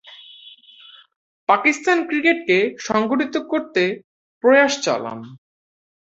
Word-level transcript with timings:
পাকিস্তান 1.49 1.97
ক্রিকেটকে 2.07 2.57
সংগঠিত 2.87 3.35
করতে 3.51 3.83
প্রয়াস 4.43 4.73
চালান। 4.81 5.19